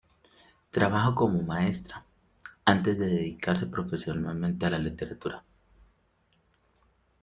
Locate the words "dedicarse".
3.05-3.67